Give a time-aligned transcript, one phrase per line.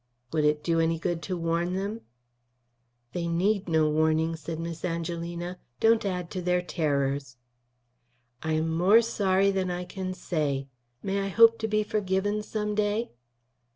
[0.33, 2.01] "Would it do any good to warn them?"
[3.13, 5.59] "They need no warning," said Miss Angelina.
[5.79, 7.37] "Don't add to their terrors."
[8.41, 10.65] "I am more sorry than I can say.
[11.03, 13.11] May I hope to be forgiven some day?"